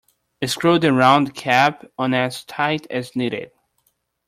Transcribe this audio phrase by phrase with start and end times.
[0.43, 3.51] Screw the round cap on as tight as needed.